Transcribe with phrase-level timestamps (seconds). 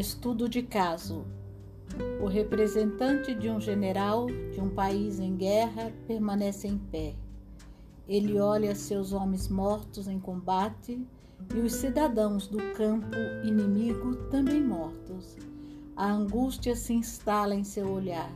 [0.00, 1.26] Estudo de caso.
[2.22, 7.14] O representante de um general de um país em guerra permanece em pé.
[8.08, 11.06] Ele olha seus homens mortos em combate
[11.54, 15.36] e os cidadãos do campo inimigo também mortos.
[15.94, 18.34] A angústia se instala em seu olhar.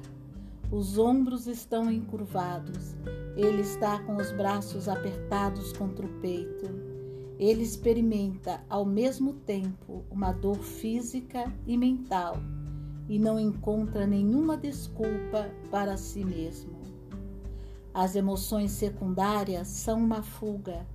[0.70, 2.94] Os ombros estão encurvados.
[3.38, 6.83] Ele está com os braços apertados contra o peito.
[7.38, 12.36] Ele experimenta ao mesmo tempo uma dor física e mental
[13.08, 16.72] e não encontra nenhuma desculpa para si mesmo.
[17.92, 20.86] As emoções secundárias são uma fuga.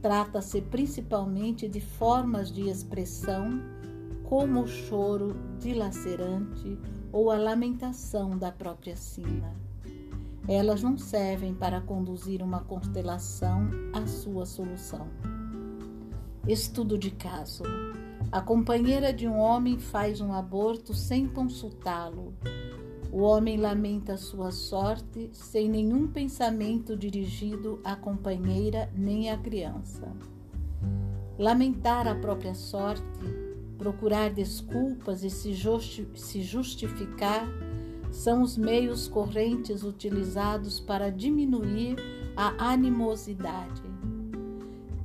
[0.00, 3.60] Trata-se principalmente de formas de expressão,
[4.24, 6.78] como o choro dilacerante
[7.12, 9.54] ou a lamentação da própria sina.
[10.48, 15.06] Elas não servem para conduzir uma constelação à sua solução.
[16.48, 17.62] Estudo de caso.
[18.32, 22.34] A companheira de um homem faz um aborto sem consultá-lo.
[23.12, 30.12] O homem lamenta sua sorte sem nenhum pensamento dirigido à companheira nem à criança.
[31.38, 33.04] Lamentar a própria sorte,
[33.78, 37.46] procurar desculpas e se, justi se justificar
[38.10, 41.96] são os meios correntes utilizados para diminuir
[42.36, 43.91] a animosidade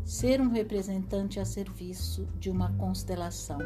[0.07, 3.57] ser um representante a serviço de uma constelação.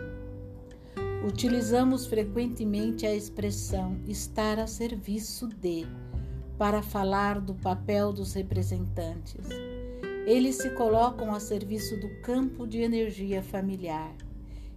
[1.23, 5.85] Utilizamos frequentemente a expressão estar a serviço de
[6.57, 9.47] para falar do papel dos representantes.
[10.25, 14.11] Eles se colocam a serviço do campo de energia familiar,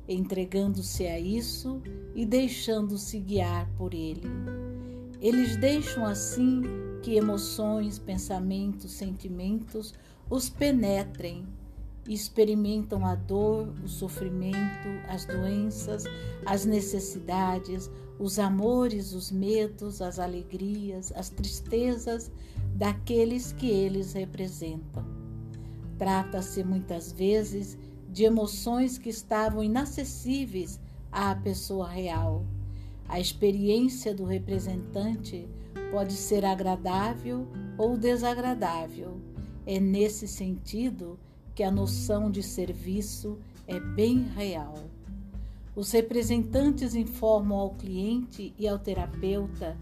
[0.06, 1.80] entregando-se a isso
[2.14, 4.28] e deixando-se guiar por ele.
[5.18, 6.60] Eles deixam assim
[7.02, 9.94] que emoções, pensamentos, sentimentos
[10.28, 11.46] os penetrem
[12.08, 16.04] experimentam a dor, o sofrimento, as doenças,
[16.44, 22.30] as necessidades, os amores, os medos, as alegrias, as tristezas
[22.74, 25.04] daqueles que eles representam.
[25.98, 30.78] Trata-se muitas vezes de emoções que estavam inacessíveis
[31.10, 32.44] à pessoa real.
[33.08, 35.48] A experiência do representante
[35.90, 37.46] pode ser agradável
[37.78, 39.33] ou desagradável
[39.66, 41.18] é nesse sentido
[41.54, 44.74] que a noção de serviço é bem real.
[45.74, 49.76] Os representantes informam ao cliente e ao terapeuta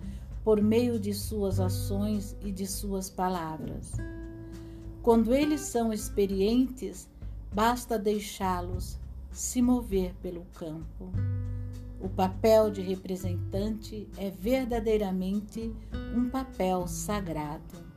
[0.45, 3.93] por meio de suas ações e de suas palavras.
[5.03, 7.09] Quando eles são experientes,
[7.53, 8.99] basta deixá-los
[9.31, 11.11] se mover pelo campo.
[12.01, 15.73] O papel de representante é verdadeiramente
[16.17, 17.92] um papel sagrado.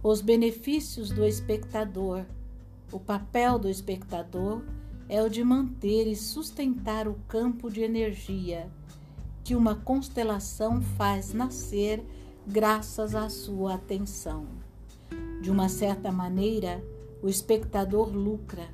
[0.00, 2.24] Os benefícios do espectador.
[2.92, 4.62] O papel do espectador
[5.08, 8.70] é o de manter e sustentar o campo de energia
[9.42, 12.06] que uma constelação faz nascer
[12.46, 14.46] graças à sua atenção.
[15.42, 16.80] De uma certa maneira,
[17.20, 18.68] o espectador lucra.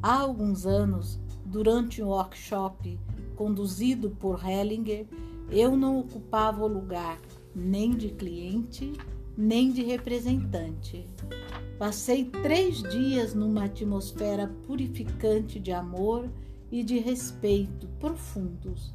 [0.00, 2.96] Há alguns anos, durante um workshop
[3.34, 5.04] conduzido por Hellinger,
[5.50, 7.18] eu não ocupava o lugar
[7.52, 8.92] nem de cliente
[9.38, 11.06] nem de representante.
[11.78, 16.28] Passei três dias numa atmosfera purificante de amor
[16.72, 18.92] e de respeito profundos,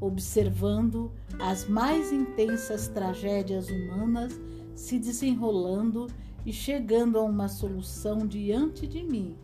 [0.00, 4.40] observando as mais intensas tragédias humanas
[4.76, 6.06] se desenrolando
[6.46, 9.36] e chegando a uma solução diante de mim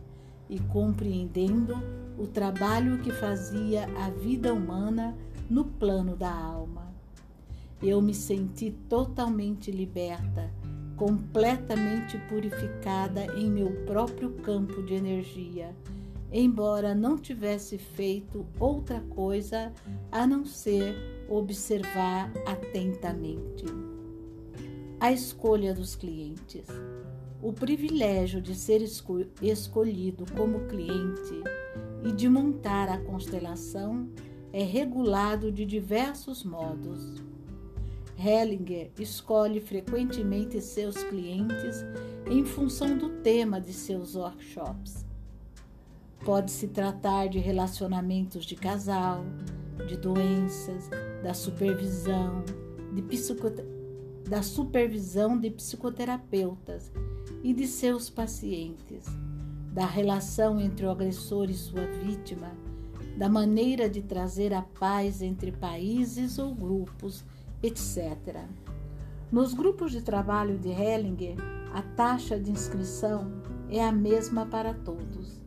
[0.49, 1.75] e compreendendo
[2.17, 5.13] o trabalho que fazia a vida humana
[5.49, 6.86] no plano da alma
[7.81, 10.51] eu me senti totalmente liberta,
[10.95, 15.75] completamente purificada em meu próprio campo de energia,
[16.31, 19.71] embora não tivesse feito outra coisa
[20.11, 20.95] a não ser
[21.29, 23.65] observar atentamente.
[24.99, 26.65] A escolha dos clientes.
[27.41, 31.43] O privilégio de ser esco escolhido como cliente
[32.03, 34.09] e de montar a constelação
[34.51, 37.21] é regulado de diversos modos.
[38.17, 41.85] Hellinger escolhe frequentemente seus clientes
[42.25, 45.05] em função do tema de seus workshops.
[46.25, 49.23] Pode-se tratar de relacionamentos de casal,
[49.87, 50.89] de doenças,
[51.23, 52.43] da supervisão,
[52.93, 53.03] de
[54.27, 56.91] da supervisão de psicoterapeutas
[57.43, 59.05] e de seus pacientes,
[59.71, 62.51] da relação entre o agressor e sua vítima,
[63.15, 67.23] da maneira de trazer a paz entre países ou grupos
[67.61, 68.45] etc.
[69.31, 71.35] Nos grupos de trabalho de Hellinger,
[71.73, 73.31] a taxa de inscrição
[73.69, 75.41] é a mesma para todos.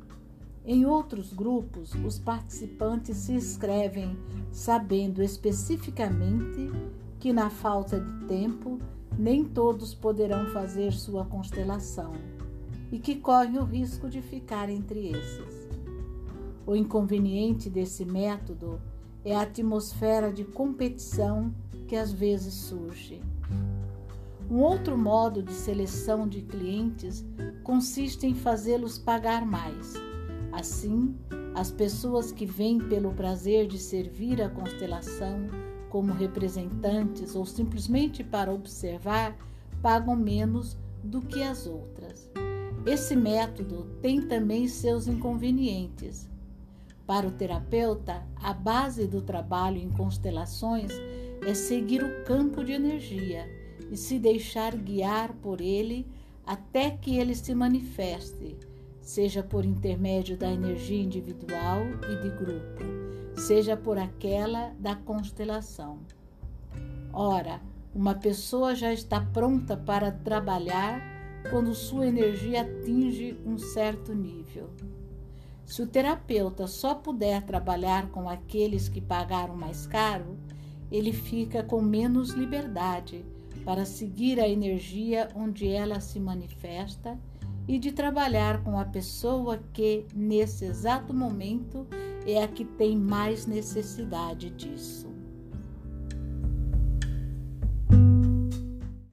[0.64, 4.18] Em outros grupos, os participantes se inscrevem
[4.52, 6.70] sabendo especificamente
[7.18, 8.78] que, na falta de tempo,
[9.18, 12.12] nem todos poderão fazer sua constelação
[12.92, 15.68] e que correm o risco de ficar entre esses.
[16.66, 18.80] O inconveniente desse método
[19.24, 21.52] é a atmosfera de competição
[21.90, 23.20] que às vezes surge.
[24.48, 27.26] Um outro modo de seleção de clientes
[27.64, 29.94] consiste em fazê-los pagar mais.
[30.52, 31.16] Assim,
[31.52, 35.48] as pessoas que vêm pelo prazer de servir a constelação
[35.88, 39.36] como representantes ou simplesmente para observar
[39.82, 42.30] pagam menos do que as outras.
[42.86, 46.30] Esse método tem também seus inconvenientes.
[47.04, 50.92] Para o terapeuta, a base do trabalho em constelações
[51.46, 53.48] é seguir o campo de energia
[53.90, 56.06] e se deixar guiar por ele
[56.46, 58.56] até que ele se manifeste,
[59.00, 65.98] seja por intermédio da energia individual e de grupo, seja por aquela da constelação.
[67.12, 67.60] Ora,
[67.94, 71.02] uma pessoa já está pronta para trabalhar
[71.50, 74.70] quando sua energia atinge um certo nível.
[75.64, 80.36] Se o terapeuta só puder trabalhar com aqueles que pagaram mais caro,
[80.90, 83.24] ele fica com menos liberdade
[83.64, 87.18] para seguir a energia onde ela se manifesta
[87.68, 91.86] e de trabalhar com a pessoa que, nesse exato momento,
[92.26, 95.09] é a que tem mais necessidade disso.